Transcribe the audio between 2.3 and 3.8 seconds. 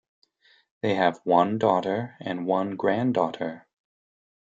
one granddaughter.